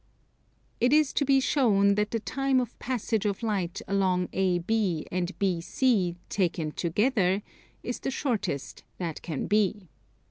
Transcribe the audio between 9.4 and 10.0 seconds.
be.